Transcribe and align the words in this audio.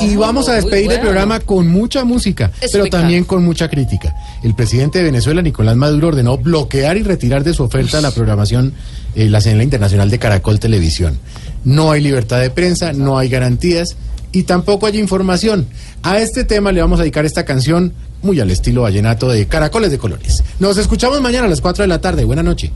Y 0.00 0.16
vamos 0.16 0.48
a 0.48 0.54
despedir 0.54 0.90
el 0.92 1.00
programa 1.00 1.40
con 1.40 1.66
mucha 1.66 2.04
música, 2.04 2.50
pero 2.70 2.86
también 2.86 3.24
con 3.24 3.44
mucha 3.44 3.68
crítica. 3.68 4.14
El 4.42 4.54
presidente 4.54 4.98
de 4.98 5.04
Venezuela, 5.04 5.42
Nicolás 5.42 5.76
Maduro, 5.76 6.08
ordenó 6.08 6.38
bloquear 6.38 6.96
y 6.96 7.02
retirar 7.02 7.44
de 7.44 7.52
su 7.52 7.64
oferta 7.64 8.00
la 8.00 8.10
programación, 8.10 8.74
eh, 9.14 9.28
la 9.28 9.40
señal 9.40 9.62
internacional 9.62 10.08
de 10.08 10.18
Caracol 10.18 10.60
Televisión. 10.60 11.18
No 11.64 11.90
hay 11.90 12.00
libertad 12.00 12.40
de 12.40 12.50
prensa, 12.50 12.92
no 12.92 13.18
hay 13.18 13.28
garantías 13.28 13.96
y 14.30 14.44
tampoco 14.44 14.86
hay 14.86 14.98
información. 14.98 15.66
A 16.02 16.18
este 16.18 16.44
tema 16.44 16.72
le 16.72 16.80
vamos 16.80 17.00
a 17.00 17.02
dedicar 17.02 17.24
esta 17.24 17.44
canción 17.44 17.92
muy 18.22 18.40
al 18.40 18.50
estilo 18.50 18.82
vallenato 18.82 19.28
de 19.28 19.46
Caracoles 19.46 19.90
de 19.90 19.98
Colores. 19.98 20.42
Nos 20.58 20.78
escuchamos 20.78 21.20
mañana 21.20 21.46
a 21.46 21.50
las 21.50 21.60
4 21.60 21.82
de 21.82 21.88
la 21.88 22.00
tarde. 22.00 22.24
Buena 22.24 22.42
noche. 22.42 22.70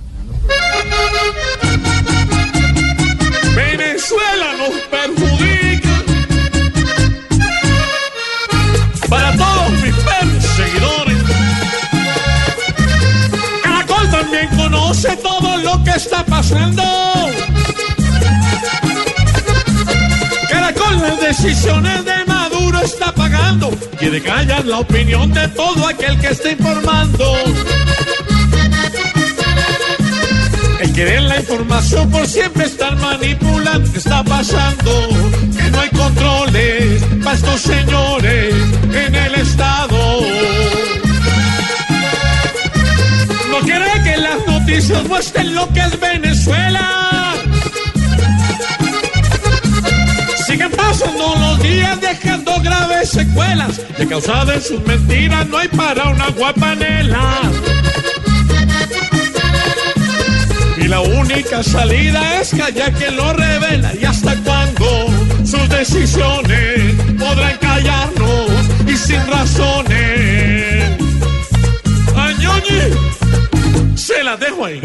Venezuela 3.55 4.53
nos 4.59 4.75
conoce 14.97 15.17
todo 15.17 15.57
lo 15.59 15.85
que 15.85 15.91
está 15.91 16.25
pasando. 16.25 16.83
Caracol 20.49 21.01
las 21.01 21.21
decisiones 21.21 22.05
de 22.05 22.25
Maduro 22.27 22.81
está 22.81 23.13
pagando. 23.13 23.71
Quiere 23.99 24.23
callar 24.23 24.65
la 24.65 24.79
opinión 24.79 25.33
de 25.33 25.49
todo 25.49 25.87
aquel 25.87 26.19
que 26.19 26.29
está 26.29 26.51
informando. 26.51 27.35
El 30.81 30.93
querer 30.93 31.23
la 31.23 31.39
información 31.39 32.11
por 32.11 32.27
siempre 32.27 32.67
estar 32.67 32.95
manipulando 32.97 33.91
¿Qué 33.91 33.99
está 33.99 34.23
pasando? 34.23 35.06
Noticias 44.67 45.09
muestren 45.09 45.55
lo 45.55 45.69
que 45.73 45.79
es 45.79 46.01
Venezuela. 46.01 47.35
Siguen 50.45 50.73
pasando 50.73 51.37
los 51.39 51.63
días 51.63 52.01
dejando 52.01 52.61
graves 52.61 53.11
secuelas. 53.11 53.81
De 53.97 54.07
causada 54.09 54.55
en 54.55 54.63
sus 54.63 54.85
mentiras 54.85 55.47
no 55.47 55.59
hay 55.59 55.69
para 55.69 56.09
una 56.09 56.29
guapanela. 56.31 57.43
Y 60.79 60.89
la 60.89 61.01
única 61.01 61.63
salida 61.63 62.41
es 62.41 62.51
callar 62.51 62.93
quien 62.95 63.17
lo 63.17 63.33
revela. 63.35 63.93
¿Y 63.95 64.05
hasta 64.05 64.35
cuándo 64.43 65.07
sus 65.45 65.69
decisiones 65.69 66.86
las 74.27 74.41
dejo 74.41 74.65
ahí. 74.65 74.81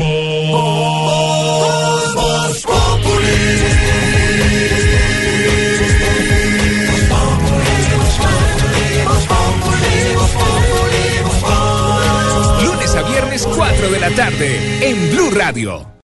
Lunes 12.63 12.95
a 12.95 13.01
viernes 13.01 13.47
4 13.55 13.89
de 13.89 13.99
la 13.99 14.11
tarde 14.11 14.87
en 14.87 15.09
Blue 15.09 15.31
Radio. 15.31 15.91